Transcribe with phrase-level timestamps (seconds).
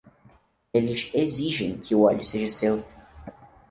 [0.73, 2.83] Eles exigem que o óleo seja seu.